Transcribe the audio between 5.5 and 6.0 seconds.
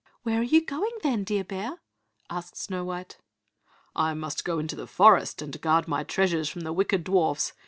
guard